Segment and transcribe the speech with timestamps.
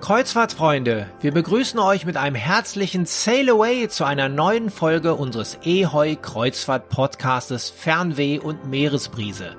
[0.00, 6.16] Kreuzfahrtfreunde, wir begrüßen euch mit einem herzlichen Sail Away zu einer neuen Folge unseres Ehoi
[6.16, 9.56] Kreuzfahrt Podcastes Fernweh und Meeresbrise.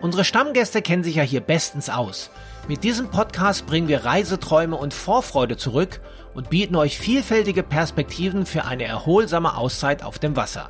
[0.00, 2.30] Unsere Stammgäste kennen sich ja hier bestens aus.
[2.66, 6.00] Mit diesem Podcast bringen wir Reiseträume und Vorfreude zurück
[6.34, 10.68] und bieten euch vielfältige Perspektiven für eine erholsame Auszeit auf dem Wasser.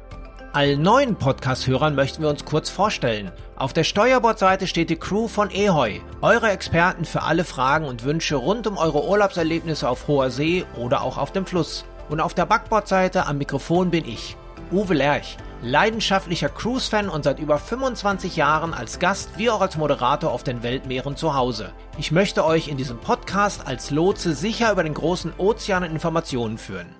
[0.52, 3.30] Allen neuen Podcast-Hörern möchten wir uns kurz vorstellen.
[3.56, 8.36] Auf der Steuerbordseite steht die Crew von Ehoy, eure Experten für alle Fragen und Wünsche
[8.36, 11.84] rund um eure Urlaubserlebnisse auf hoher See oder auch auf dem Fluss.
[12.08, 14.36] Und auf der Backbordseite am Mikrofon bin ich,
[14.72, 20.32] Uwe Lerch, leidenschaftlicher Cruise-Fan und seit über 25 Jahren als Gast wie auch als Moderator
[20.32, 21.72] auf den Weltmeeren zu Hause.
[21.98, 26.94] Ich möchte euch in diesem Podcast als Lotse sicher über den großen Ozean Informationen führen.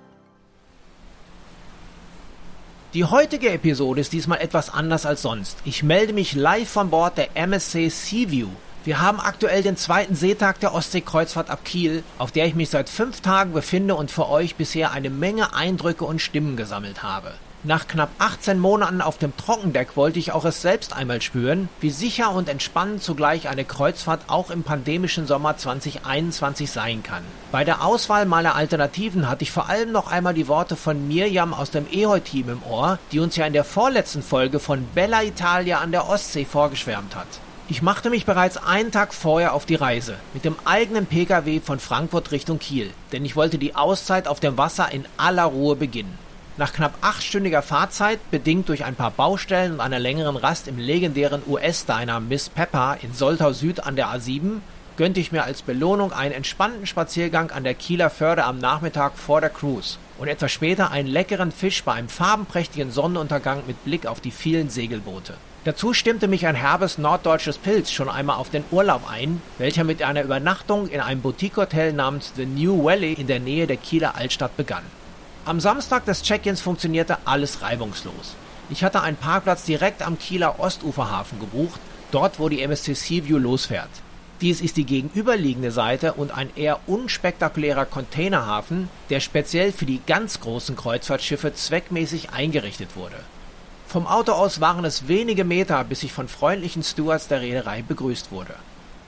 [2.97, 5.59] Die heutige Episode ist diesmal etwas anders als sonst.
[5.65, 8.47] Ich melde mich live von Bord der MSC Seaview.
[8.85, 12.89] Wir haben aktuell den zweiten Seetag der Ostseekreuzfahrt ab Kiel, auf der ich mich seit
[12.89, 17.35] fünf Tagen befinde und für euch bisher eine Menge Eindrücke und Stimmen gesammelt habe.
[17.63, 21.89] Nach knapp 18 Monaten auf dem Trockendeck wollte ich auch es selbst einmal spüren, wie
[21.89, 27.23] sicher und entspannend zugleich eine Kreuzfahrt auch im pandemischen Sommer 2021 sein kann.
[27.51, 31.55] Bei der Auswahl meiner Alternativen hatte ich vor allem noch einmal die Worte von Mirjam
[31.55, 35.79] aus dem Ehoi-Team im Ohr, die uns ja in der vorletzten Folge von Bella Italia
[35.79, 37.27] an der Ostsee vorgeschwärmt hat.
[37.69, 41.79] Ich machte mich bereits einen Tag vorher auf die Reise, mit dem eigenen Pkw von
[41.79, 46.26] Frankfurt Richtung Kiel, denn ich wollte die Auszeit auf dem Wasser in aller Ruhe beginnen.
[46.59, 51.43] Nach knapp achtstündiger Fahrzeit, bedingt durch ein paar Baustellen und einer längeren Rast im legendären
[51.45, 54.61] US-Diner Miss Pepper in Soltau Süd an der A7,
[54.97, 59.39] gönnte ich mir als Belohnung einen entspannten Spaziergang an der Kieler Förde am Nachmittag vor
[59.39, 64.19] der Cruise und etwas später einen leckeren Fisch bei einem farbenprächtigen Sonnenuntergang mit Blick auf
[64.19, 65.35] die vielen Segelboote.
[65.63, 70.01] Dazu stimmte mich ein herbes norddeutsches Pilz schon einmal auf den Urlaub ein, welcher mit
[70.01, 74.57] einer Übernachtung in einem Boutique-Hotel namens The New Valley in der Nähe der Kieler Altstadt
[74.57, 74.83] begann.
[75.47, 78.35] Am Samstag des Check-ins funktionierte alles reibungslos.
[78.69, 81.79] Ich hatte einen Parkplatz direkt am Kieler Ostuferhafen gebucht,
[82.11, 83.87] dort wo die MSC Seaview losfährt.
[84.41, 90.41] Dies ist die gegenüberliegende Seite und ein eher unspektakulärer Containerhafen, der speziell für die ganz
[90.41, 93.15] großen Kreuzfahrtschiffe zweckmäßig eingerichtet wurde.
[93.87, 98.33] Vom Auto aus waren es wenige Meter, bis ich von freundlichen Stewards der Reederei begrüßt
[98.33, 98.55] wurde.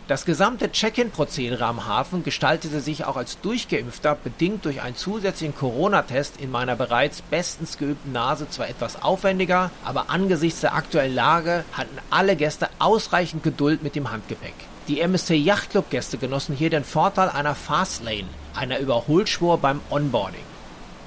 [0.09, 6.41] Das gesamte Check-in-Prozedere am Hafen gestaltete sich auch als Durchgeimpfter bedingt durch einen zusätzlichen Corona-Test
[6.41, 11.95] in meiner bereits bestens geübten Nase zwar etwas aufwendiger, aber angesichts der aktuellen Lage hatten
[12.09, 14.55] alle Gäste ausreichend Geduld mit dem Handgepäck.
[14.87, 20.41] Die MSC Yachtclub Gäste genossen hier den Vorteil einer Fastlane, einer Überholspur beim Onboarding.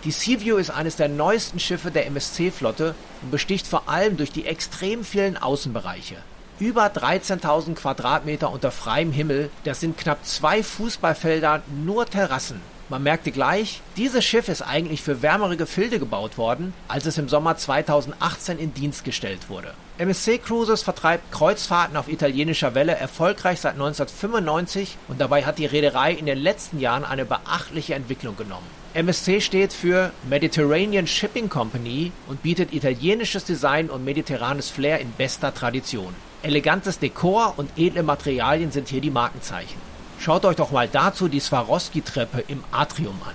[0.04, 4.46] Die Seaview ist eines der neuesten Schiffe der MSC-Flotte und besticht vor allem durch die
[4.46, 6.18] extrem vielen Außenbereiche
[6.62, 9.50] über 13.000 Quadratmeter unter freiem Himmel.
[9.64, 12.60] Das sind knapp zwei Fußballfelder, nur Terrassen.
[12.88, 17.28] Man merkte gleich, dieses Schiff ist eigentlich für wärmere Gefilde gebaut worden, als es im
[17.28, 19.74] Sommer 2018 in Dienst gestellt wurde.
[19.98, 26.12] MSC Cruises vertreibt Kreuzfahrten auf italienischer Welle erfolgreich seit 1995 und dabei hat die Reederei
[26.12, 28.66] in den letzten Jahren eine beachtliche Entwicklung genommen.
[28.94, 35.52] MSC steht für Mediterranean Shipping Company und bietet italienisches Design und mediterranes Flair in bester
[35.52, 36.14] Tradition.
[36.42, 39.80] Elegantes Dekor und edle Materialien sind hier die Markenzeichen.
[40.18, 43.34] Schaut euch doch mal dazu die Swarovski-Treppe im Atrium an.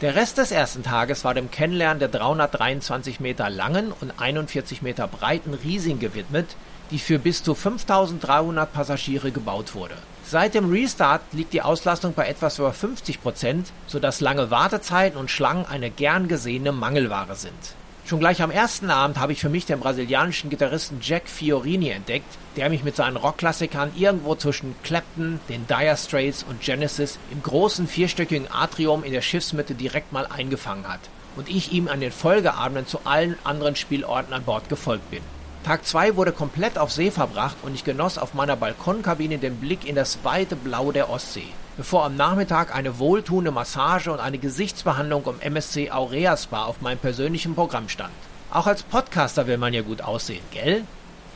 [0.00, 5.06] Der Rest des ersten Tages war dem Kennenlernen der 323 Meter langen und 41 Meter
[5.06, 6.56] breiten Riesing gewidmet,
[6.90, 9.94] die für bis zu 5300 Passagiere gebaut wurde.
[10.24, 15.30] Seit dem Restart liegt die Auslastung bei etwas über 50 Prozent, sodass lange Wartezeiten und
[15.30, 17.74] Schlangen eine gern gesehene Mangelware sind.
[18.06, 22.36] Schon gleich am ersten Abend habe ich für mich den brasilianischen Gitarristen Jack Fiorini entdeckt,
[22.54, 27.88] der mich mit seinen Rockklassikern irgendwo zwischen Clapton, den Dire Straits und Genesis im großen
[27.88, 31.00] vierstöckigen Atrium in der Schiffsmitte direkt mal eingefangen hat
[31.36, 35.22] und ich ihm an den Folgeabenden zu allen anderen Spielorten an Bord gefolgt bin.
[35.64, 39.88] Tag 2 wurde komplett auf See verbracht und ich genoss auf meiner Balkonkabine den Blick
[39.88, 45.24] in das weite Blau der Ostsee bevor am Nachmittag eine wohltuende Massage und eine Gesichtsbehandlung
[45.26, 48.12] im MSC Aurea Spa auf meinem persönlichen Programm stand.
[48.50, 50.84] Auch als Podcaster will man ja gut aussehen, gell?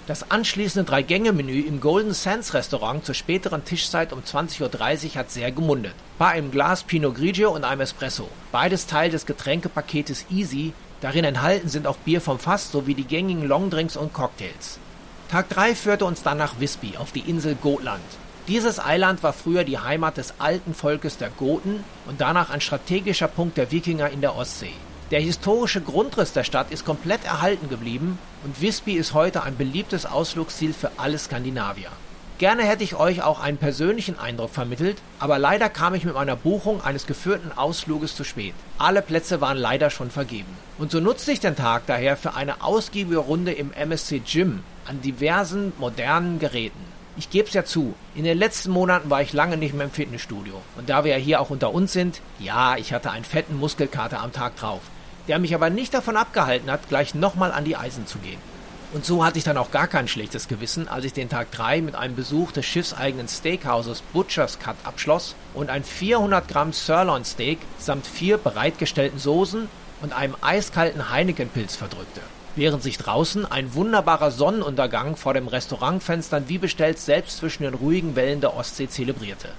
[0.06, 5.52] Das anschließende Drei-Gänge-Menü im Golden Sands Restaurant zur späteren Tischzeit um 20.30 Uhr hat sehr
[5.52, 5.92] gemundet.
[6.16, 8.28] Bei einem Glas Pinot Grigio und einem Espresso.
[8.50, 10.72] Beides Teil des Getränkepaketes Easy.
[11.02, 14.78] Darin enthalten sind auch Bier vom Fass sowie die gängigen Longdrinks und Cocktails.
[15.30, 18.00] Tag 3 führte uns dann nach Visby auf die Insel Gotland.
[18.48, 23.28] Dieses Eiland war früher die Heimat des alten Volkes der Goten und danach ein strategischer
[23.28, 24.72] Punkt der Wikinger in der Ostsee.
[25.10, 30.06] Der historische Grundriss der Stadt ist komplett erhalten geblieben und Visby ist heute ein beliebtes
[30.06, 31.90] Ausflugsziel für alle Skandinavier.
[32.38, 36.36] Gerne hätte ich euch auch einen persönlichen Eindruck vermittelt, aber leider kam ich mit meiner
[36.36, 38.54] Buchung eines geführten Ausfluges zu spät.
[38.78, 40.56] Alle Plätze waren leider schon vergeben.
[40.78, 45.02] Und so nutzte ich den Tag daher für eine ausgiebige Runde im MSC Gym an
[45.02, 46.97] diversen modernen Geräten.
[47.18, 49.90] Ich gebe es ja zu, in den letzten Monaten war ich lange nicht mehr im
[49.90, 50.62] Fitnessstudio.
[50.76, 54.20] Und da wir ja hier auch unter uns sind, ja, ich hatte einen fetten Muskelkater
[54.20, 54.82] am Tag drauf,
[55.26, 58.38] der mich aber nicht davon abgehalten hat, gleich nochmal an die Eisen zu gehen.
[58.92, 61.82] Und so hatte ich dann auch gar kein schlechtes Gewissen, als ich den Tag 3
[61.82, 67.58] mit einem Besuch des schiffseigenen Steakhauses Butcher's Cut abschloss und ein 400 Gramm Sirloin Steak
[67.80, 69.68] samt vier bereitgestellten Soßen
[70.02, 72.20] und einem eiskalten Heineken-Pilz verdrückte.
[72.58, 78.16] Während sich draußen ein wunderbarer Sonnenuntergang vor dem Restaurantfenstern wie bestellt selbst zwischen den ruhigen
[78.16, 79.50] Wellen der Ostsee zelebrierte.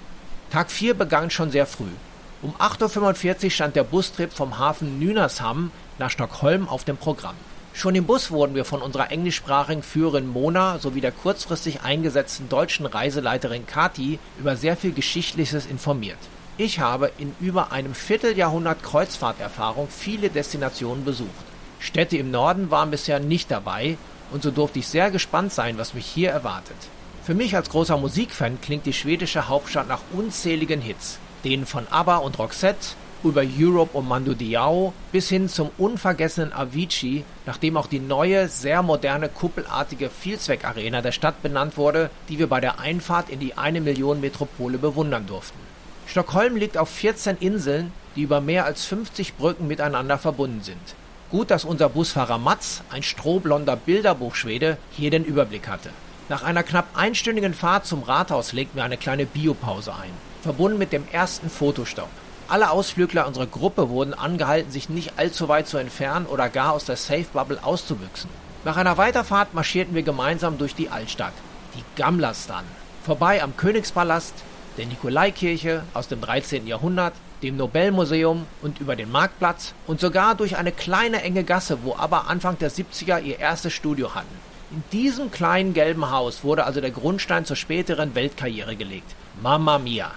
[0.51, 1.93] Tag 4 begann schon sehr früh.
[2.41, 7.35] Um 8.45 Uhr stand der Bustrip vom Hafen Nynäshamn nach Stockholm auf dem Programm.
[7.71, 12.85] Schon im Bus wurden wir von unserer englischsprachigen Führerin Mona sowie der kurzfristig eingesetzten deutschen
[12.85, 16.19] Reiseleiterin Kati über sehr viel Geschichtliches informiert.
[16.57, 21.48] Ich habe in über einem Vierteljahrhundert Kreuzfahrterfahrung viele Destinationen besucht.
[21.79, 23.97] Städte im Norden waren bisher nicht dabei
[24.31, 26.77] und so durfte ich sehr gespannt sein, was mich hier erwartet.
[27.23, 32.17] Für mich als großer Musikfan klingt die schwedische Hauptstadt nach unzähligen Hits, denen von ABBA
[32.17, 37.99] und Roxette, über Europe und Mando Diao bis hin zum unvergessenen Avicii, nachdem auch die
[37.99, 43.39] neue, sehr moderne, kuppelartige Vielzweckarena der Stadt benannt wurde, die wir bei der Einfahrt in
[43.39, 45.59] die eine Million Metropole bewundern durften.
[46.07, 50.95] Stockholm liegt auf 14 Inseln, die über mehr als 50 Brücken miteinander verbunden sind.
[51.31, 55.91] Gut, dass unser Busfahrer Mats, ein strohblonder Bilderbuchschwede, hier den Überblick hatte.
[56.27, 60.11] Nach einer knapp einstündigen Fahrt zum Rathaus legten wir eine kleine Biopause ein,
[60.41, 62.09] verbunden mit dem ersten Fotostopp.
[62.47, 66.85] Alle Ausflügler unserer Gruppe wurden angehalten, sich nicht allzu weit zu entfernen oder gar aus
[66.85, 68.29] der Safe Bubble auszubüchsen.
[68.65, 71.33] Nach einer Weiterfahrt marschierten wir gemeinsam durch die Altstadt,
[71.75, 72.65] die Gamlastan,
[73.05, 74.33] vorbei am Königspalast,
[74.77, 76.65] der Nikolaikirche aus dem 13.
[76.65, 81.95] Jahrhundert, dem Nobelmuseum und über den Marktplatz und sogar durch eine kleine enge Gasse, wo
[81.95, 84.49] aber Anfang der 70er ihr erstes Studio hatten.
[84.71, 89.15] In diesem kleinen gelben Haus wurde also der Grundstein zur späteren Weltkarriere gelegt.
[89.41, 90.11] Mamma mia!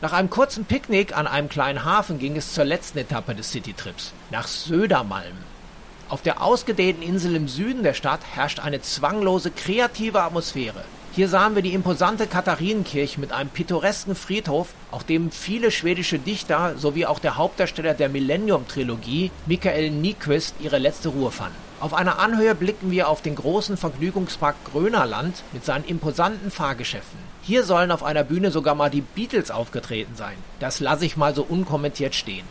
[0.00, 4.12] Nach einem kurzen Picknick an einem kleinen Hafen ging es zur letzten Etappe des Citytrips,
[4.30, 5.36] nach Södermalm.
[6.08, 10.82] Auf der ausgedehnten Insel im Süden der Stadt herrscht eine zwanglose, kreative Atmosphäre.
[11.14, 16.78] Hier sahen wir die imposante Katharinenkirche mit einem pittoresken Friedhof, auf dem viele schwedische Dichter
[16.78, 21.58] sowie auch der Hauptdarsteller der Millennium-Trilogie, Michael Nyqvist, ihre letzte Ruhe fanden.
[21.80, 27.18] Auf einer Anhöhe blicken wir auf den großen Vergnügungspark Grönerland mit seinen imposanten Fahrgeschäften.
[27.42, 30.36] Hier sollen auf einer Bühne sogar mal die Beatles aufgetreten sein.
[30.60, 32.46] Das lasse ich mal so unkommentiert stehen.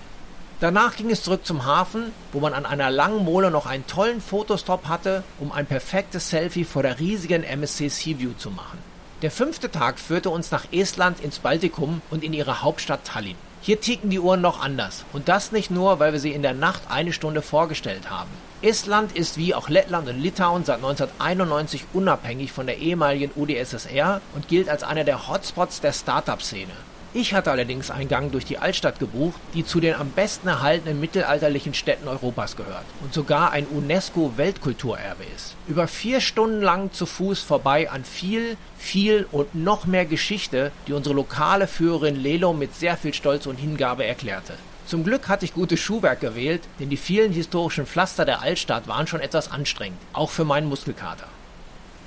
[0.61, 4.21] Danach ging es zurück zum Hafen, wo man an einer langen Mole noch einen tollen
[4.21, 8.77] Fotostop hatte, um ein perfektes Selfie vor der riesigen MSC Seaview zu machen.
[9.23, 13.37] Der fünfte Tag führte uns nach Estland ins Baltikum und in ihre Hauptstadt Tallinn.
[13.61, 15.03] Hier ticken die Uhren noch anders.
[15.13, 18.29] Und das nicht nur, weil wir sie in der Nacht eine Stunde vorgestellt haben.
[18.61, 24.47] Estland ist wie auch Lettland und Litauen seit 1991 unabhängig von der ehemaligen UdSSR und
[24.47, 26.73] gilt als einer der Hotspots der Startup-Szene.
[27.13, 31.01] Ich hatte allerdings einen Gang durch die Altstadt gebucht, die zu den am besten erhaltenen
[31.01, 35.55] mittelalterlichen Städten Europas gehört und sogar ein UNESCO-Weltkulturerbe ist.
[35.67, 40.93] Über vier Stunden lang zu Fuß vorbei an viel, viel und noch mehr Geschichte, die
[40.93, 44.53] unsere lokale Führerin Lelo mit sehr viel Stolz und Hingabe erklärte.
[44.85, 49.07] Zum Glück hatte ich gutes Schuhwerk gewählt, denn die vielen historischen Pflaster der Altstadt waren
[49.07, 51.27] schon etwas anstrengend, auch für meinen Muskelkater.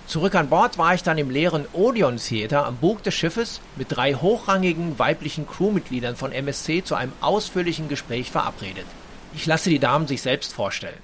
[0.07, 3.89] Zurück an Bord war ich dann im leeren Odeon Theater am Bug des Schiffes mit
[3.91, 8.87] drei hochrangigen weiblichen Crewmitgliedern von MSC zu einem ausführlichen Gespräch verabredet.
[9.35, 11.03] Ich lasse die Damen sich selbst vorstellen.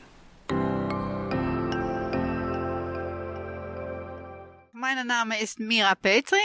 [4.73, 6.37] Mein Name ist Mira Petri.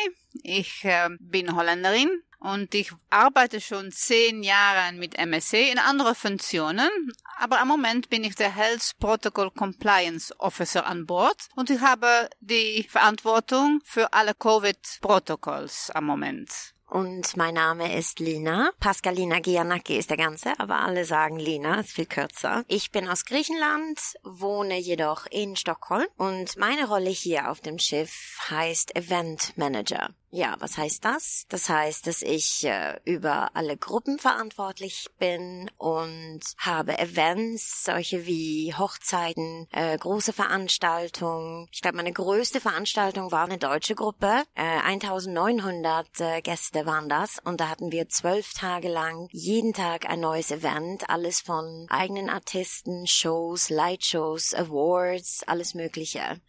[0.43, 6.89] Ich äh, bin Holländerin, und ich arbeite schon zehn Jahre mit MSC in anderen Funktionen,
[7.37, 12.29] aber im Moment bin ich der Health Protocol Compliance Officer an Bord und ich habe
[12.39, 16.75] die Verantwortung für alle Covid-Protokolls am Moment.
[16.87, 18.71] Und mein Name ist Lina.
[18.79, 22.63] Pascalina Giannacchi ist der Ganze, aber alle sagen Lina, ist viel kürzer.
[22.67, 28.37] Ich bin aus Griechenland, wohne jedoch in Stockholm und meine Rolle hier auf dem Schiff
[28.49, 30.11] heißt Event Manager.
[30.35, 31.45] Ja, was heißt das?
[31.47, 38.73] Das heißt, dass ich äh, über alle Gruppen verantwortlich bin und habe Events, solche wie
[38.77, 41.69] Hochzeiten, äh, große Veranstaltungen.
[41.71, 44.43] Ich glaube, meine größte Veranstaltung war eine deutsche Gruppe.
[44.55, 50.09] Äh, 1900 äh, Gäste waren das und da hatten wir zwölf Tage lang jeden Tag
[50.09, 56.41] ein neues Event, alles von eigenen Artisten, Shows, Lightshows, Awards, alles Mögliche.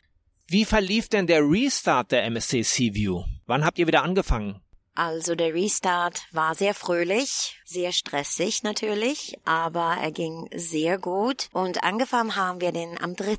[0.49, 3.25] Wie verlief denn der Restart der MSC Seaview?
[3.47, 4.61] Wann habt ihr wieder angefangen?
[4.95, 11.83] Also der Restart war sehr fröhlich, sehr stressig natürlich, aber er ging sehr gut und
[11.83, 13.37] angefangen haben wir den am 3.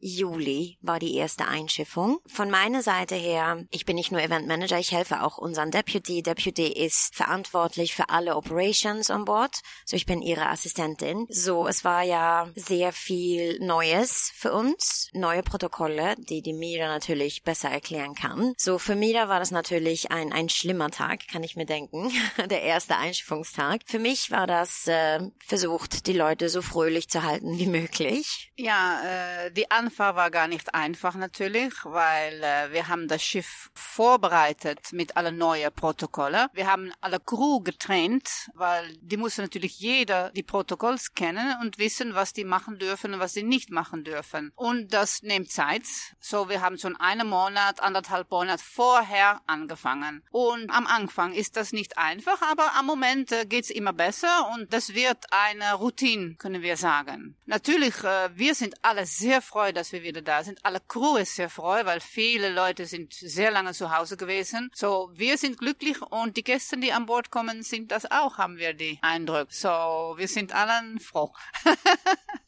[0.00, 2.18] Juli war die erste Einschiffung.
[2.26, 6.22] Von meiner Seite her, ich bin nicht nur Event Manager, ich helfe auch unseren Deputy.
[6.22, 11.26] Deputy ist verantwortlich für alle Operations on Board, so ich bin ihre Assistentin.
[11.30, 17.42] So, es war ja sehr viel Neues für uns, neue Protokolle, die die Mira natürlich
[17.44, 18.52] besser erklären kann.
[18.58, 22.12] So, für Mira war das natürlich ein, ein schlimmer Tag, kann ich mir denken,
[22.50, 23.69] der erste Einschiffungstag.
[23.86, 28.52] Für mich war das äh, versucht, die Leute so fröhlich zu halten wie möglich.
[28.56, 33.70] Ja, äh, die Anfahrt war gar nicht einfach natürlich, weil äh, wir haben das Schiff
[33.74, 36.48] vorbereitet mit allen neuen Protokollen.
[36.52, 42.14] Wir haben alle Crew getrennt, weil die mussten natürlich jeder die Protokolls kennen und wissen,
[42.14, 44.52] was die machen dürfen und was sie nicht machen dürfen.
[44.56, 45.84] Und das nimmt Zeit.
[46.18, 50.22] So, wir haben schon einen Monat, anderthalb Monat vorher angefangen.
[50.30, 54.72] Und am Anfang ist das nicht einfach, aber am Moment äh, geht's immer besser und
[54.72, 57.36] das wird eine Routine, können wir sagen.
[57.44, 60.64] Natürlich, äh, wir sind alle sehr froh, dass wir wieder da sind.
[60.64, 64.70] Alle Crew ist sehr froh, weil viele Leute sind sehr lange zu Hause gewesen.
[64.72, 68.56] So, wir sind glücklich und die Gäste, die an Bord kommen, sind das auch, haben
[68.56, 69.52] wir die Eindruck.
[69.52, 71.30] So, wir sind allen froh.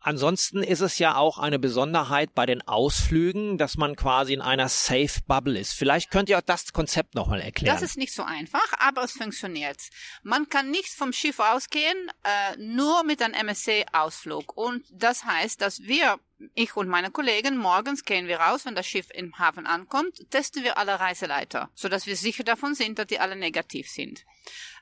[0.00, 4.68] Ansonsten ist es ja auch eine Besonderheit bei den Ausflügen, dass man quasi in einer
[4.68, 5.72] Safe Bubble ist.
[5.72, 7.74] Vielleicht könnt ihr auch das Konzept nochmal erklären.
[7.74, 9.80] Das ist nicht so einfach, aber es funktioniert.
[10.22, 14.56] Man kann nicht vom Schiff ausgehen, äh, nur mit einem MSC-Ausflug.
[14.56, 16.18] Und das heißt, dass wir
[16.54, 20.62] ich und meine Kollegen, morgens gehen wir raus, wenn das Schiff im Hafen ankommt, testen
[20.62, 24.24] wir alle Reiseleiter, sodass wir sicher davon sind, dass die alle negativ sind.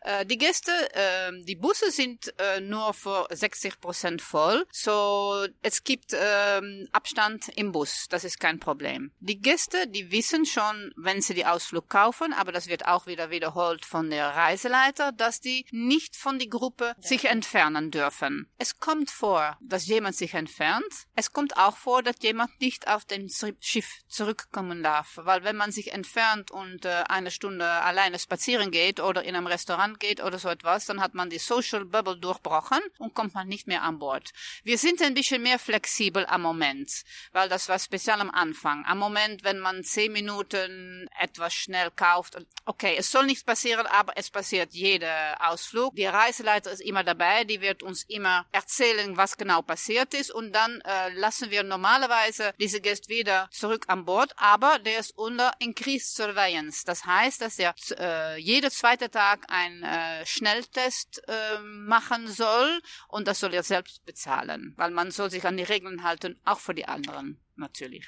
[0.07, 5.83] Äh, die Gäste, äh, die Busse sind äh, nur für 60 Prozent voll, so es
[5.83, 9.11] gibt äh, Abstand im Bus, das ist kein Problem.
[9.19, 13.31] Die Gäste, die wissen schon, wenn sie die Ausflug kaufen, aber das wird auch wieder
[13.31, 18.49] wiederholt von der Reiseleiter, dass die nicht von der Gruppe sich entfernen dürfen.
[18.59, 20.87] Es kommt vor, dass jemand sich entfernt.
[21.17, 25.73] Es kommt auch vor, dass jemand nicht auf dem Schiff zurückkommen darf, weil wenn man
[25.73, 30.39] sich entfernt und äh, eine Stunde alleine spazieren geht oder in einem Restaurant geht oder
[30.39, 33.99] so etwas, dann hat man die Social Bubble durchbrochen und kommt man nicht mehr an
[33.99, 34.33] Bord.
[34.65, 36.91] Wir sind ein bisschen mehr flexibel am Moment,
[37.33, 38.85] weil das war speziell am Anfang.
[38.87, 44.13] Am Moment, wenn man zehn Minuten etwas schnell kauft, okay, es soll nichts passieren, aber
[44.17, 45.95] es passiert jeder Ausflug.
[45.95, 50.53] Die Reiseleiter ist immer dabei, die wird uns immer erzählen, was genau passiert ist und
[50.53, 55.53] dann äh, lassen wir normalerweise diese Gäste wieder zurück an Bord, aber der ist unter
[55.59, 56.85] Increased Surveillance.
[56.85, 63.29] Das heißt, dass er äh, jeder zweite Tag ein äh, Schnelltest äh, machen soll und
[63.29, 66.75] das soll er selbst bezahlen, weil man soll sich an die Regeln halten, auch für
[66.75, 68.07] die anderen natürlich.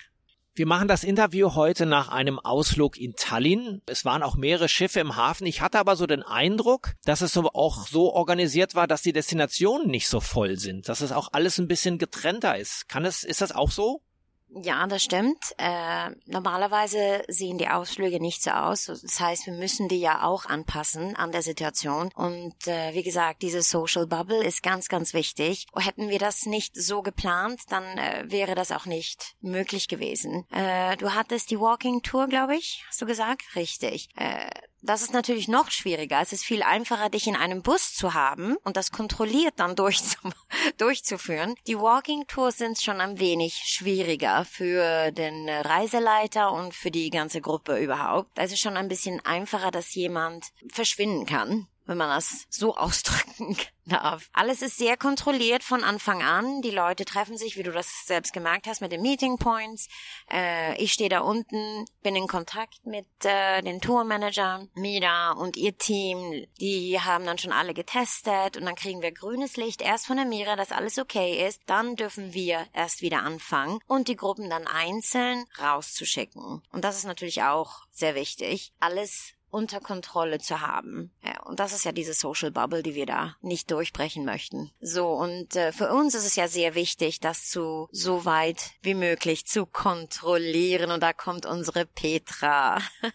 [0.59, 3.81] Wir machen das Interview heute nach einem Ausflug in Tallinn.
[3.87, 5.47] Es waren auch mehrere Schiffe im Hafen.
[5.47, 9.87] Ich hatte aber so den Eindruck, dass es auch so organisiert war, dass die Destinationen
[9.87, 12.89] nicht so voll sind, dass es auch alles ein bisschen getrennter ist.
[12.89, 14.03] Kann es, ist das auch so?
[14.51, 15.55] Ja, das stimmt.
[15.59, 18.87] Äh, normalerweise sehen die Ausflüge nicht so aus.
[18.87, 22.11] Das heißt, wir müssen die ja auch anpassen an der Situation.
[22.15, 25.67] Und äh, wie gesagt, diese Social Bubble ist ganz, ganz wichtig.
[25.77, 30.47] Hätten wir das nicht so geplant, dann äh, wäre das auch nicht möglich gewesen.
[30.51, 33.43] Äh, du hattest die Walking Tour, glaube ich, hast du gesagt?
[33.55, 34.09] Richtig.
[34.17, 34.49] Äh,
[34.83, 36.21] das ist natürlich noch schwieriger.
[36.21, 39.77] Es ist viel einfacher, dich in einem Bus zu haben und das kontrolliert dann
[40.79, 41.55] durchzuführen.
[41.67, 47.41] Die Walking Tours sind schon ein wenig schwieriger für den Reiseleiter und für die ganze
[47.41, 48.31] Gruppe überhaupt.
[48.37, 54.29] Es schon ein bisschen einfacher, dass jemand verschwinden kann wenn man das so ausdrücken darf.
[54.33, 56.61] Alles ist sehr kontrolliert von Anfang an.
[56.61, 59.89] Die Leute treffen sich, wie du das selbst gemerkt hast, mit den Meeting Points.
[60.31, 65.77] Äh, ich stehe da unten, bin in Kontakt mit äh, den Tourmanagern, Mira und ihr
[65.77, 66.47] Team.
[66.61, 70.27] Die haben dann schon alle getestet und dann kriegen wir grünes Licht erst von der
[70.27, 71.63] Mira, dass alles okay ist.
[71.67, 76.63] Dann dürfen wir erst wieder anfangen und die Gruppen dann einzeln rauszuschicken.
[76.71, 78.73] Und das ist natürlich auch sehr wichtig.
[78.81, 81.11] Alles unter Kontrolle zu haben.
[81.25, 84.71] Ja, und das ist ja diese Social Bubble, die wir da nicht durchbrechen möchten.
[84.81, 88.95] So, und äh, für uns ist es ja sehr wichtig, das zu so weit wie
[88.95, 90.91] möglich zu kontrollieren.
[90.91, 92.79] Und da kommt unsere Petra.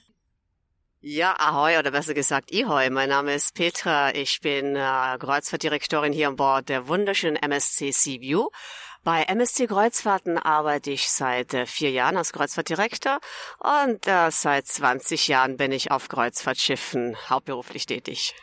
[1.06, 2.90] Ja, ahoi oder besser gesagt ihoi.
[2.90, 4.16] Mein Name ist Petra.
[4.16, 8.48] Ich bin äh, Kreuzfahrtdirektorin hier an Bord der wunderschönen MSC Seaview.
[9.04, 13.20] Bei MSC Kreuzfahrten arbeite ich seit äh, vier Jahren als Kreuzfahrtdirektor
[13.60, 18.34] und äh, seit 20 Jahren bin ich auf Kreuzfahrtschiffen hauptberuflich tätig.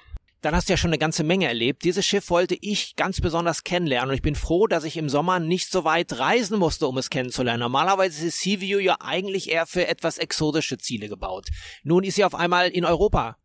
[0.42, 1.82] Dann hast du ja schon eine ganze Menge erlebt.
[1.84, 5.40] Dieses Schiff wollte ich ganz besonders kennenlernen und ich bin froh, dass ich im Sommer
[5.40, 7.60] nicht so weit reisen musste, um es kennenzulernen.
[7.60, 11.46] Normalerweise ist Seaview ja eigentlich eher für etwas exotische Ziele gebaut.
[11.84, 13.38] Nun ist sie auf einmal in Europa.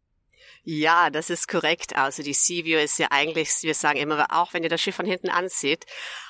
[0.68, 1.96] Ja, das ist korrekt.
[1.96, 5.06] Also die Seaview ist ja eigentlich, wir sagen immer, auch wenn ihr das Schiff von
[5.06, 5.86] hinten ansieht,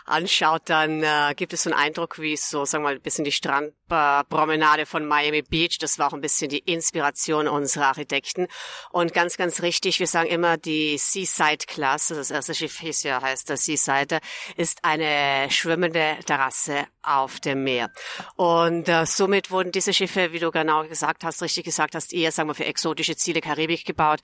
[0.06, 3.26] anschaut, dann äh, gibt es so einen Eindruck, wie so, sagen wir mal, ein bisschen
[3.26, 5.78] die Strandpromenade von Miami Beach.
[5.80, 8.48] Das war auch ein bisschen die Inspiration unserer Architekten.
[8.92, 13.50] Und ganz, ganz richtig, wir sagen immer, die Seaside-Klasse, das erste Schiff hieß ja, heißt
[13.50, 14.20] der Seaside,
[14.56, 17.92] ist eine schwimmende Terrasse auf dem Meer.
[18.36, 22.32] Und äh, somit wurden diese Schiffe, wie du genau gesagt hast, richtig gesagt hast, eher,
[22.32, 24.20] sagen wir, für exotische Ziele Karibik gebaut.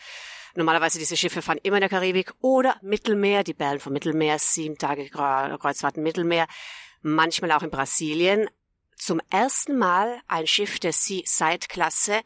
[0.55, 4.77] Normalerweise diese Schiffe fahren immer in der Karibik oder Mittelmeer, die Bellen vom Mittelmeer, sieben
[4.77, 6.47] Tage Kreuzfahrten Mittelmeer,
[7.01, 8.49] manchmal auch in Brasilien.
[8.97, 12.21] Zum ersten Mal ein Schiff der Sea-Side-Klasse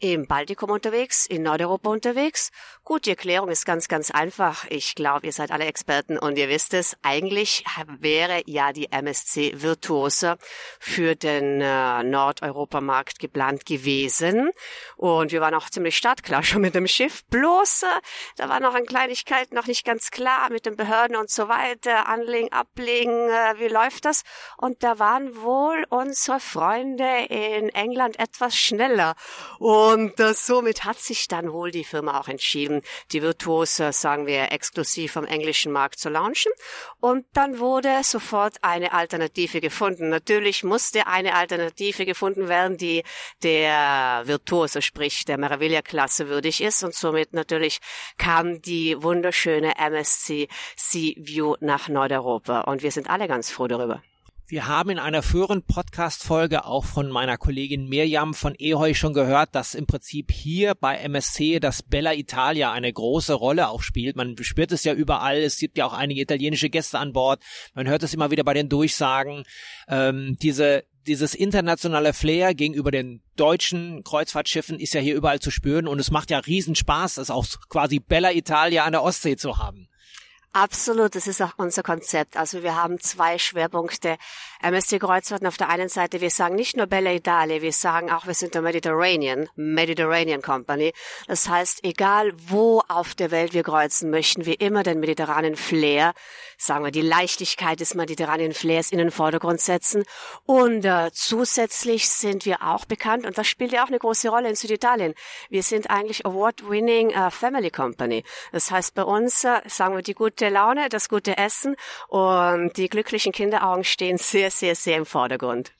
[0.00, 2.50] im Baltikum unterwegs, in Nordeuropa unterwegs.
[2.82, 4.66] Gut, die Erklärung ist ganz, ganz einfach.
[4.68, 6.96] Ich glaube, ihr seid alle Experten und ihr wisst es.
[7.02, 7.64] Eigentlich
[8.00, 10.36] wäre ja die MSC Virtuose
[10.80, 14.50] für den äh, Nordeuropamarkt geplant gewesen.
[14.96, 17.24] Und wir waren auch ziemlich startklar schon mit dem Schiff.
[17.26, 17.86] Bloß, äh,
[18.36, 22.08] da war noch eine Kleinigkeit noch nicht ganz klar mit den Behörden und so weiter.
[22.08, 24.22] Anlegen, ablegen, äh, wie läuft das?
[24.58, 29.14] Und da waren wohl unsere Freunde in England etwas schneller.
[29.58, 32.80] Und und äh, somit hat sich dann wohl die Firma auch entschieden,
[33.12, 36.50] die Virtuose, sagen wir, exklusiv vom englischen Markt zu launchen.
[37.00, 40.08] Und dann wurde sofort eine Alternative gefunden.
[40.08, 43.02] Natürlich musste eine Alternative gefunden werden, die
[43.42, 46.82] der Virtuose, sprich der Meraviglia-Klasse würdig ist.
[46.82, 47.80] Und somit natürlich
[48.16, 52.62] kam die wunderschöne MSC Sea View nach Nordeuropa.
[52.62, 54.02] Und wir sind alle ganz froh darüber.
[54.46, 59.54] Wir haben in einer früheren Podcast-Folge auch von meiner Kollegin Mirjam von Eheu schon gehört,
[59.54, 64.16] dass im Prinzip hier bei MSC das Bella Italia eine große Rolle auch spielt.
[64.16, 65.38] Man spürt es ja überall.
[65.38, 67.42] Es gibt ja auch einige italienische Gäste an Bord.
[67.72, 69.44] Man hört es immer wieder bei den Durchsagen.
[69.88, 75.86] Ähm, diese dieses internationale Flair gegenüber den deutschen Kreuzfahrtschiffen ist ja hier überall zu spüren
[75.86, 79.58] und es macht ja riesen Spaß, das auch quasi Bella Italia an der Ostsee zu
[79.58, 79.86] haben.
[80.56, 82.36] Absolut, das ist auch unser Konzept.
[82.36, 84.18] Also wir haben zwei Schwerpunkte.
[84.62, 88.28] MSC Kreuzfahrten auf der einen Seite, wir sagen nicht nur Bella Italia, wir sagen auch,
[88.28, 90.92] wir sind der Mediterranean, Mediterranean Company.
[91.26, 96.14] Das heißt, egal wo auf der Welt wir kreuzen, möchten wir immer den mediterranen Flair,
[96.56, 100.04] sagen wir, die Leichtigkeit des mediterranen Flairs in den Vordergrund setzen.
[100.46, 104.50] Und äh, zusätzlich sind wir auch bekannt, und das spielt ja auch eine große Rolle
[104.50, 105.14] in Süditalien.
[105.50, 108.22] Wir sind eigentlich Award-winning uh, Family Company.
[108.52, 111.74] Das heißt, bei uns, äh, sagen wir, die gute gute Laune, das gute Essen
[112.08, 115.72] und die glücklichen Kinderaugen stehen sehr, sehr, sehr im Vordergrund.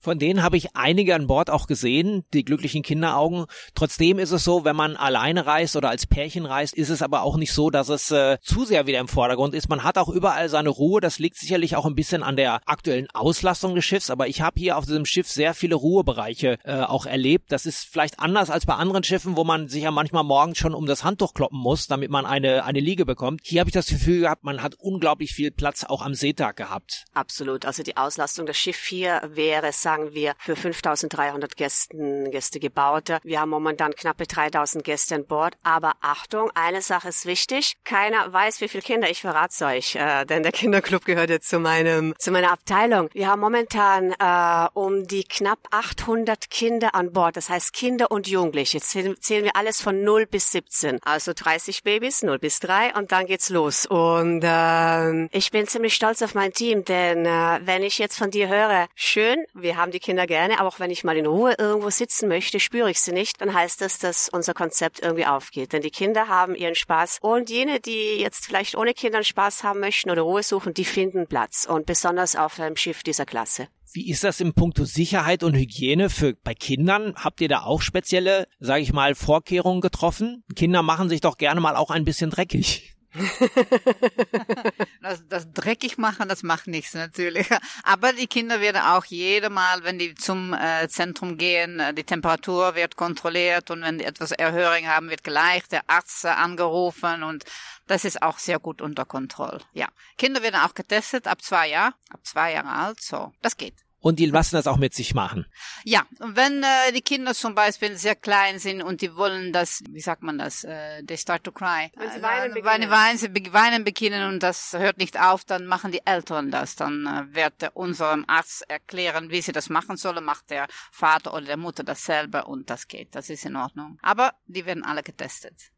[0.00, 3.46] Von denen habe ich einige an Bord auch gesehen, die glücklichen Kinderaugen.
[3.74, 7.22] Trotzdem ist es so, wenn man alleine reist oder als Pärchen reist, ist es aber
[7.22, 9.68] auch nicht so, dass es äh, zu sehr wieder im Vordergrund ist.
[9.68, 11.00] Man hat auch überall seine Ruhe.
[11.00, 14.10] Das liegt sicherlich auch ein bisschen an der aktuellen Auslastung des Schiffs.
[14.10, 17.50] Aber ich habe hier auf diesem Schiff sehr viele Ruhebereiche äh, auch erlebt.
[17.50, 20.74] Das ist vielleicht anders als bei anderen Schiffen, wo man sich ja manchmal morgens schon
[20.74, 23.40] um das Handtuch kloppen muss, damit man eine, eine Liege bekommt.
[23.42, 27.04] Hier habe ich das Gefühl gehabt, man hat unglaublich viel Platz auch am Seetag gehabt.
[27.14, 27.64] Absolut.
[27.64, 33.08] Also die Auslastung des Schiff hier wäre sagen wir, für 5300 Gästen, Gäste gebaut.
[33.22, 35.54] Wir haben momentan knappe 3000 Gäste an Bord.
[35.62, 37.78] Aber Achtung, eine Sache ist wichtig.
[37.84, 39.08] Keiner weiß, wie viele Kinder.
[39.08, 43.08] Ich verrate euch, äh, denn der Kinderclub gehört jetzt zu meinem, zu meiner Abteilung.
[43.14, 47.38] Wir haben momentan äh, um die knapp 800 Kinder an Bord.
[47.38, 48.76] Das heißt Kinder und Jugendliche.
[48.76, 50.98] Jetzt zählen wir alles von 0 bis 17.
[51.02, 53.86] Also 30 Babys, 0 bis 3 und dann geht's los.
[53.86, 58.30] Und äh, ich bin ziemlich stolz auf mein Team, denn äh, wenn ich jetzt von
[58.30, 61.54] dir höre, schön, wir haben die Kinder gerne, aber auch wenn ich mal in Ruhe
[61.56, 65.72] irgendwo sitzen möchte, spüre ich sie nicht, dann heißt das, dass unser Konzept irgendwie aufgeht.
[65.72, 69.80] Denn die Kinder haben ihren Spaß und jene, die jetzt vielleicht ohne Kindern Spaß haben
[69.80, 73.68] möchten oder Ruhe suchen, die finden Platz und besonders auf einem Schiff dieser Klasse.
[73.90, 77.14] Wie ist das im Punkto Sicherheit und Hygiene für bei Kindern?
[77.16, 80.44] Habt ihr da auch spezielle, sage ich mal, Vorkehrungen getroffen?
[80.54, 82.97] Kinder machen sich doch gerne mal auch ein bisschen dreckig.
[85.02, 87.48] das, das dreckig machen, das macht nichts natürlich.
[87.82, 92.04] Aber die Kinder werden auch jedes Mal, wenn die zum äh, Zentrum gehen, äh, die
[92.04, 97.44] Temperatur wird kontrolliert und wenn die etwas Erhöhung haben, wird gleich der Arzt angerufen und
[97.86, 99.60] das ist auch sehr gut unter Kontrolle.
[99.72, 103.74] Ja, Kinder werden auch getestet ab zwei Jahren, ab zwei Jahre alt, so das geht
[104.00, 105.46] und die lassen das auch mit sich machen.
[105.84, 109.82] Ja, und wenn äh, die Kinder zum Beispiel sehr klein sind und die wollen das,
[109.90, 111.90] wie sagt man das, äh, they start to cry.
[111.96, 112.90] Wenn sie weinen äh, beginnen.
[112.90, 116.76] Weinen, weinen, weinen beginnen und das hört nicht auf, dann machen die Eltern das.
[116.76, 121.34] Dann äh, wird äh, unserem Arzt erklären, wie sie das machen sollen, macht der Vater
[121.34, 123.14] oder der Mutter dasselbe und das geht.
[123.14, 123.98] Das ist in Ordnung.
[124.02, 125.72] Aber die werden alle getestet.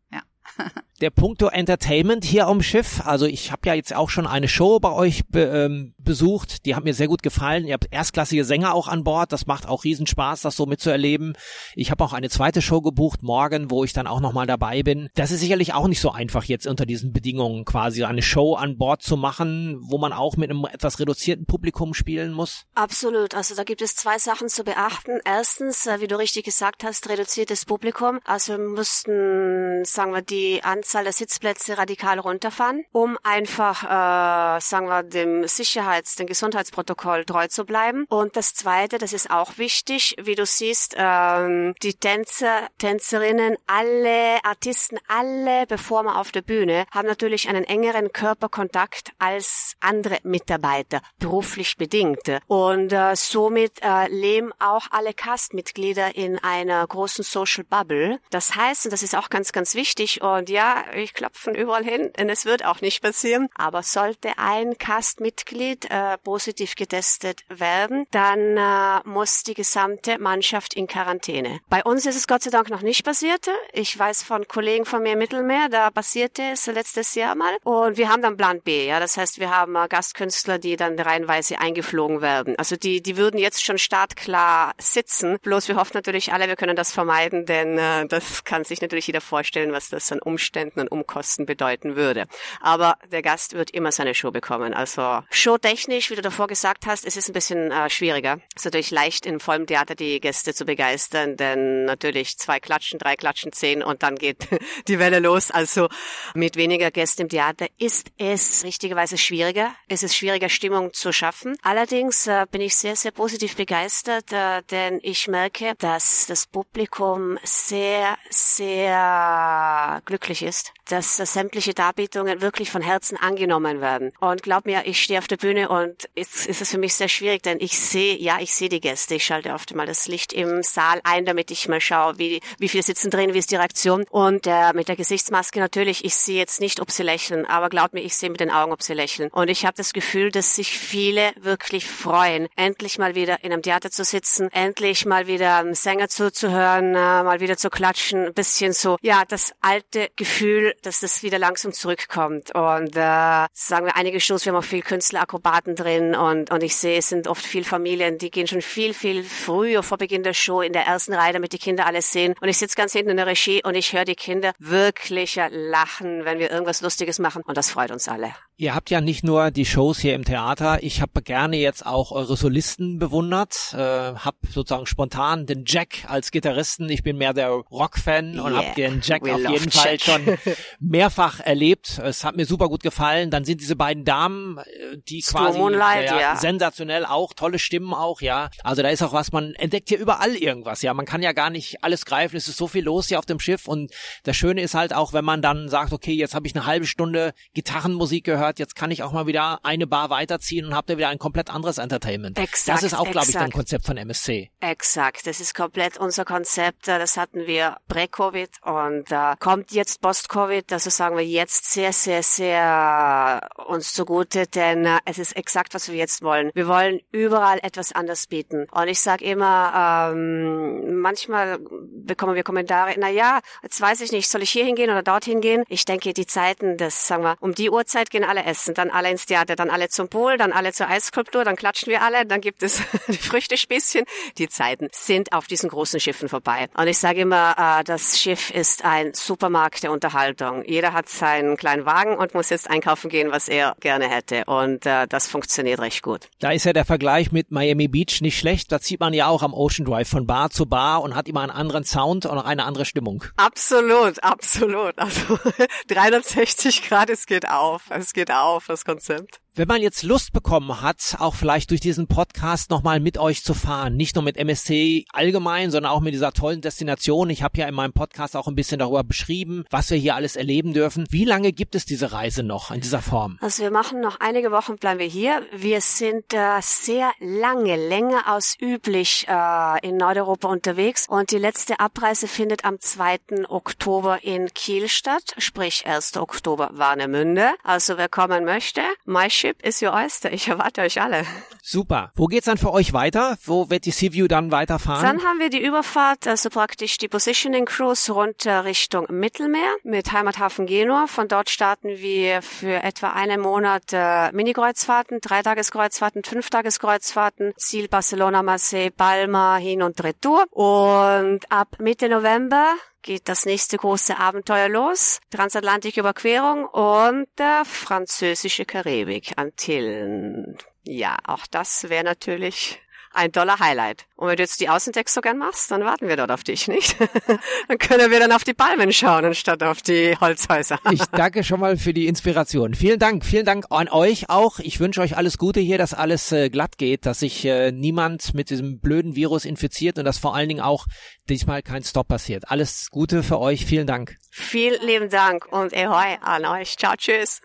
[1.01, 3.01] Der Punkto Entertainment hier am Schiff.
[3.07, 6.67] Also ich habe ja jetzt auch schon eine Show bei euch be, ähm, besucht.
[6.67, 7.65] Die hat mir sehr gut gefallen.
[7.65, 9.33] Ihr habt erstklassige Sänger auch an Bord.
[9.33, 11.39] Das macht auch Riesenspaß, das so mitzuerleben.
[11.75, 15.09] Ich habe auch eine zweite Show gebucht morgen, wo ich dann auch nochmal dabei bin.
[15.15, 18.77] Das ist sicherlich auch nicht so einfach jetzt unter diesen Bedingungen quasi eine Show an
[18.77, 22.67] Bord zu machen, wo man auch mit einem etwas reduzierten Publikum spielen muss.
[22.75, 23.35] Absolut.
[23.35, 25.21] Also da gibt es zwei Sachen zu beachten.
[25.25, 28.21] Erstens, äh, wie du richtig gesagt hast, reduziertes Publikum.
[28.25, 34.89] Also wir mussten, sagen wir, die Anzahl der Sitzplätze radikal runterfahren, um einfach, äh, sagen
[34.89, 38.05] wir, dem Sicherheits-, dem Gesundheitsprotokoll treu zu bleiben.
[38.09, 44.45] Und das Zweite, das ist auch wichtig, wie du siehst, ähm, die Tänzer, Tänzerinnen, alle
[44.45, 51.77] Artisten, alle Performer auf der Bühne haben natürlich einen engeren Körperkontakt als andere Mitarbeiter, beruflich
[51.77, 52.21] bedingt.
[52.47, 58.19] Und äh, somit äh, leben auch alle Castmitglieder in einer großen Social Bubble.
[58.31, 62.11] Das heißt, und das ist auch ganz, ganz wichtig, und ja, ich klopfe überall hin
[62.19, 63.49] und es wird auch nicht passieren.
[63.55, 70.87] Aber sollte ein Cast-Mitglied äh, positiv getestet werden, dann äh, muss die gesamte Mannschaft in
[70.87, 71.61] Quarantäne.
[71.69, 73.49] Bei uns ist es Gott sei Dank noch nicht passiert.
[73.73, 77.57] Ich weiß von Kollegen von mir im Mittelmeer, da passierte es letztes Jahr mal.
[77.65, 78.87] Und wir haben dann Plan B.
[78.87, 82.57] Ja, das heißt, wir haben äh, Gastkünstler, die dann reihenweise eingeflogen werden.
[82.59, 85.39] Also die, die würden jetzt schon startklar sitzen.
[85.43, 89.07] Bloß wir hoffen natürlich alle, wir können das vermeiden, denn äh, das kann sich natürlich
[89.07, 92.27] jeder vorstellen, was das dann an Umständen und Umkosten bedeuten würde.
[92.61, 94.75] Aber der Gast wird immer seine Show bekommen.
[94.75, 98.41] Also showtechnisch, wie du davor gesagt hast, es ein bisschen äh, schwieriger.
[98.55, 102.99] Es ist natürlich leicht in vollem Theater die Gäste zu begeistern, denn natürlich zwei Klatschen,
[102.99, 104.49] drei Klatschen, zehn und dann geht
[104.89, 105.51] die Welle los.
[105.51, 105.89] Also
[106.35, 109.75] mit weniger Gästen im Theater ist es richtigerweise schwieriger.
[109.89, 111.57] Es ist schwieriger, Stimmung zu schaffen.
[111.63, 117.39] Allerdings äh, bin ich sehr, sehr positiv begeistert, äh, denn ich merke, dass das Publikum
[117.43, 124.13] sehr, sehr glücklich ist, dass, dass sämtliche Darbietungen wirklich von Herzen angenommen werden.
[124.21, 127.09] Und glaub mir, ich stehe auf der Bühne und jetzt ist es für mich sehr
[127.09, 129.15] schwierig, denn ich sehe, ja, ich sehe die Gäste.
[129.15, 132.69] Ich schalte oft mal das Licht im Saal ein, damit ich mal schaue, wie, wie
[132.69, 134.05] viele sitzen drin, wie ist die Reaktion.
[134.11, 137.93] Und äh, mit der Gesichtsmaske natürlich, ich sehe jetzt nicht, ob sie lächeln, aber glaub
[137.93, 139.31] mir, ich sehe mit den Augen, ob sie lächeln.
[139.31, 143.63] Und ich habe das Gefühl, dass sich viele wirklich freuen, endlich mal wieder in einem
[143.63, 148.35] Theater zu sitzen, endlich mal wieder einem Sänger zuzuhören, äh, mal wieder zu klatschen, ein
[148.35, 152.55] bisschen so, ja, das alte Gefühl, dass das wieder langsam zurückkommt.
[152.55, 156.63] Und äh, sagen wir einige Shows, wir haben auch viel Künstler, Akrobaten drin und, und
[156.63, 160.23] ich sehe, es sind oft viel Familien, die gehen schon viel, viel früher vor Beginn
[160.23, 162.35] der Show in der ersten Reihe, damit die Kinder alles sehen.
[162.41, 166.25] Und ich sitze ganz hinten in der Regie und ich höre die Kinder wirklich lachen,
[166.25, 168.33] wenn wir irgendwas Lustiges machen und das freut uns alle.
[168.57, 172.13] Ihr habt ja nicht nur die Shows hier im Theater, ich habe gerne jetzt auch
[172.13, 177.49] eure Solisten bewundert, äh, habe sozusagen spontan den Jack als Gitarristen, ich bin mehr der
[177.49, 180.39] Rock-Fan yeah, und habe den Jack auf jeden Fall schon
[180.81, 181.99] mehrfach erlebt.
[181.99, 183.31] Es hat mir super gut gefallen.
[183.31, 186.37] Dann sind diese beiden Damen, äh, die quasi Moonlight, ja, ja.
[186.37, 188.51] sensationell auch, tolle Stimmen auch, ja.
[188.63, 190.95] Also da ist auch was, man entdeckt hier überall irgendwas, ja.
[190.95, 193.41] Man kann ja gar nicht alles greifen, es ist so viel los hier auf dem
[193.41, 193.93] Schiff und
[194.25, 196.87] das Schöne ist halt auch, wenn man dann sagt, okay, jetzt habe ich eine halbe
[196.87, 200.97] Stunde Gitarrenmusik gehört, jetzt kann ich auch mal wieder eine Bar weiterziehen und habt ihr
[200.99, 202.39] wieder ein komplett anderes Entertainment.
[202.39, 204.51] Exakt, das ist auch, glaube ich, ein Konzept von MSC.
[204.61, 206.89] Exakt, das ist komplett unser Konzept.
[206.89, 212.23] Das hatten wir prä-Covid und äh, kommt jetzt post-Covid, also sagen wir jetzt sehr, sehr,
[212.23, 216.51] sehr uns zugute, denn äh, es ist exakt, was wir jetzt wollen.
[216.55, 218.67] Wir wollen überall etwas anders bieten.
[218.71, 224.29] Und ich sage immer, ähm, manchmal bekommen wir Kommentare, na ja, jetzt weiß ich nicht,
[224.29, 225.65] soll ich hier hingehen oder dorthin gehen?
[225.69, 228.75] Ich denke, die Zeiten, das sagen wir, um die Uhrzeit gehen alle essen.
[228.75, 232.03] Dann alle ins Theater, dann alle zum Pool, dann alle zur Eisskulptur, dann klatschen wir
[232.03, 234.05] alle, dann gibt es die Früchtespießchen.
[234.39, 236.69] Die Zeiten sind auf diesen großen Schiffen vorbei.
[236.77, 240.65] Und ich sage immer, äh, das Schiff ist ein Supermarkt der Unterhaltung.
[240.65, 244.45] Jeder hat seinen kleinen Wagen und muss jetzt einkaufen gehen, was er gerne hätte.
[244.47, 246.29] Und äh, das funktioniert recht gut.
[246.39, 248.73] Da ist ja der Vergleich mit Miami Beach nicht schlecht.
[248.73, 251.43] Da zieht man ja auch am Ocean Drive von Bar zu Bar und hat immer
[251.43, 253.25] einen anderen Sound und auch eine andere Stimmung.
[253.37, 254.99] Absolut, absolut.
[254.99, 255.39] Also
[255.89, 257.83] 360 Grad, es geht auf.
[257.91, 259.41] Es geht auf, das Konzept.
[259.57, 263.53] Wenn man jetzt Lust bekommen hat, auch vielleicht durch diesen Podcast nochmal mit euch zu
[263.53, 267.31] fahren, nicht nur mit MSC allgemein, sondern auch mit dieser tollen Destination.
[267.31, 270.37] Ich habe ja in meinem Podcast auch ein bisschen darüber beschrieben, was wir hier alles
[270.37, 271.05] erleben dürfen.
[271.11, 273.39] Wie lange gibt es diese Reise noch in dieser Form?
[273.41, 275.43] Also wir machen noch einige Wochen, bleiben wir hier.
[275.53, 281.81] Wir sind äh, sehr lange, länger als üblich äh, in Nordeuropa unterwegs und die letzte
[281.81, 283.49] Abreise findet am 2.
[283.49, 286.19] Oktober in Kiel statt, sprich 1.
[286.19, 287.49] Oktober Warnemünde.
[287.65, 290.31] Also wer kommen möchte, my Ship is your oyster.
[290.35, 291.25] Ich erwarte euch alle.
[291.63, 292.13] Super.
[292.15, 293.39] Wo geht's dann für euch weiter?
[293.47, 295.03] Wo wird die Seaview dann weiterfahren?
[295.03, 300.67] Dann haben wir die Überfahrt, also praktisch die Positioning Cruise runter Richtung Mittelmeer mit Heimathafen
[300.67, 301.07] Genua.
[301.07, 308.91] Von dort starten wir für etwa einen Monat äh, Mini-Kreuzfahrten, Dreitageskreuzfahrten, Fünftageskreuzfahrten, Ziel Barcelona, Marseille,
[308.91, 310.45] Palma, hin und retour.
[310.51, 315.21] Und ab Mitte November geht das nächste große Abenteuer los.
[315.31, 320.59] Transatlantiküberquerung und der französische Karibik, Antillen.
[320.85, 322.81] Ja, auch das wäre natürlich
[323.13, 324.07] ein toller Highlight.
[324.17, 326.69] Und wenn du jetzt die Außendecks so gern machst, dann warten wir dort auf dich,
[326.69, 326.97] nicht?
[327.69, 330.79] dann können wir dann auf die Palmen schauen, anstatt auf die Holzhäuser.
[330.91, 332.75] ich danke schon mal für die Inspiration.
[332.75, 334.59] Vielen Dank, vielen Dank an euch auch.
[334.59, 338.35] Ich wünsche euch alles Gute hier, dass alles äh, glatt geht, dass sich äh, niemand
[338.35, 340.87] mit diesem blöden Virus infiziert und dass vor allen Dingen auch
[341.29, 342.51] diesmal kein Stop passiert.
[342.51, 343.65] Alles Gute für euch.
[343.67, 344.17] Vielen Dank.
[344.31, 346.77] Vielen lieben Dank und Ehoi an euch.
[346.77, 347.41] Ciao, tschüss.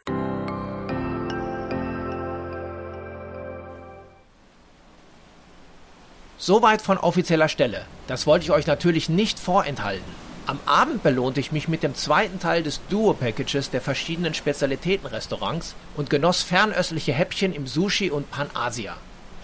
[6.38, 7.86] Soweit von offizieller Stelle.
[8.08, 10.26] Das wollte ich euch natürlich nicht vorenthalten.
[10.48, 16.10] Am Abend belohnte ich mich mit dem zweiten Teil des Duo-Packages der verschiedenen Spezialitätenrestaurants und
[16.10, 18.98] genoss fernöstliche Häppchen im Sushi und Panasia.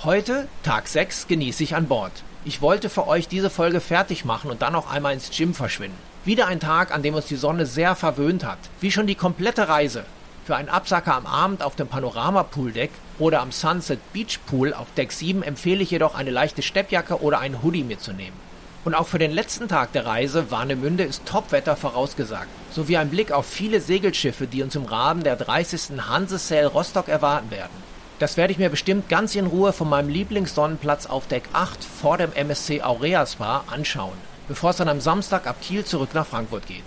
[0.04, 2.12] Heute, Tag 6, genieße ich an Bord.
[2.44, 5.98] Ich wollte für euch diese Folge fertig machen und dann auch einmal ins Gym verschwinden.
[6.26, 8.60] Wieder ein Tag, an dem uns die Sonne sehr verwöhnt hat.
[8.82, 10.04] Wie schon die komplette Reise.
[10.44, 15.12] Für einen Absacker am Abend auf dem Panorama-Pooldeck oder am Sunset Beach Pool auf Deck
[15.12, 18.40] 7 empfehle ich jedoch eine leichte Steppjacke oder einen Hoodie mitzunehmen.
[18.84, 22.48] Und auch für den letzten Tag der Reise Warnemünde ist Topwetter vorausgesagt.
[22.72, 26.02] sowie ein Blick auf viele Segelschiffe, die uns im Rahmen der 30.
[26.10, 27.92] Hanse Rostock erwarten werden.
[28.18, 32.18] Das werde ich mir bestimmt ganz in Ruhe von meinem Lieblingssonnenplatz auf Deck 8 vor
[32.18, 36.66] dem MSC Aurea Spa anschauen, bevor es dann am Samstag ab Kiel zurück nach Frankfurt
[36.66, 36.86] geht.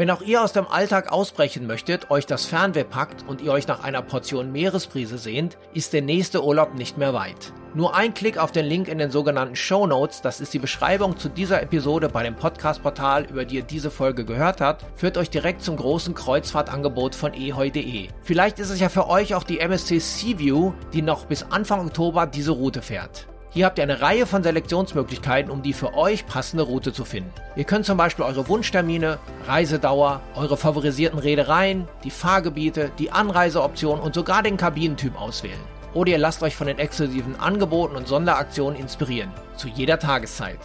[0.00, 3.68] Wenn auch ihr aus dem Alltag ausbrechen möchtet, euch das Fernweh packt und ihr euch
[3.68, 7.52] nach einer Portion Meeresbrise sehnt, ist der nächste Urlaub nicht mehr weit.
[7.74, 11.18] Nur ein Klick auf den Link in den sogenannten Show Notes, das ist die Beschreibung
[11.18, 15.28] zu dieser Episode bei dem Podcast-Portal, über die ihr diese Folge gehört habt, führt euch
[15.28, 18.08] direkt zum großen Kreuzfahrtangebot von eheu.de.
[18.22, 22.26] Vielleicht ist es ja für euch auch die MSC Seaview, die noch bis Anfang Oktober
[22.26, 23.26] diese Route fährt.
[23.52, 27.32] Hier habt ihr eine Reihe von Selektionsmöglichkeiten, um die für euch passende Route zu finden.
[27.56, 34.14] Ihr könnt zum Beispiel eure Wunschtermine, Reisedauer, eure favorisierten Reedereien, die Fahrgebiete, die Anreiseoptionen und
[34.14, 35.58] sogar den Kabinentyp auswählen.
[35.94, 40.60] Oder ihr lasst euch von den exklusiven Angeboten und Sonderaktionen inspirieren, zu jeder Tageszeit.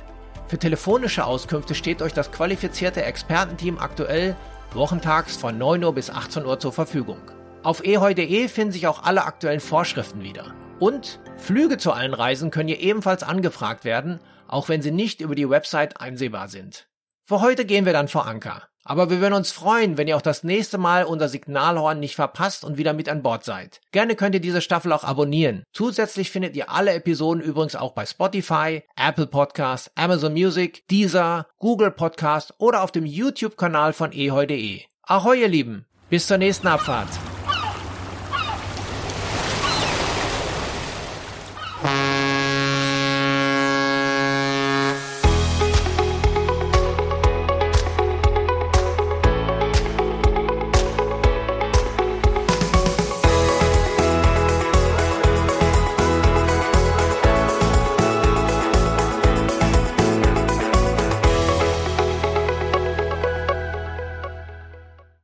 [0.45, 4.35] Für telefonische Auskünfte steht euch das qualifizierte Expertenteam aktuell
[4.75, 7.17] wochentags von 9 Uhr bis 18 Uhr zur Verfügung.
[7.63, 10.53] Auf eheu.de finden sich auch alle aktuellen Vorschriften wieder.
[10.79, 15.35] Und Flüge zu allen Reisen können hier ebenfalls angefragt werden, auch wenn sie nicht über
[15.35, 16.87] die Website einsehbar sind.
[17.23, 18.63] Für heute gehen wir dann vor Anker.
[18.87, 22.63] Aber wir würden uns freuen, wenn ihr auch das nächste Mal unser Signalhorn nicht verpasst
[22.63, 23.81] und wieder mit an Bord seid.
[23.91, 25.63] Gerne könnt ihr diese Staffel auch abonnieren.
[25.73, 31.89] Zusätzlich findet ihr alle Episoden übrigens auch bei Spotify, Apple Podcast, Amazon Music, Deezer, Google
[31.89, 34.81] Podcast oder auf dem YouTube-Kanal von eheu.de.
[35.01, 37.09] Ahoi ihr Lieben, bis zur nächsten Abfahrt.